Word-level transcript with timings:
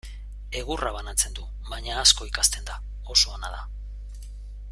Egurra 0.61 0.93
banatzen 0.95 1.37
du, 1.41 1.45
baina 1.73 1.99
asko 2.05 2.29
ikasten 2.31 2.67
da, 2.73 2.81
oso 3.17 3.37
ona 3.37 3.55
da. 3.59 3.63